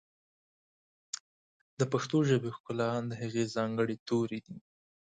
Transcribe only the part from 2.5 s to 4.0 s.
ښکلا د هغې ځانګړي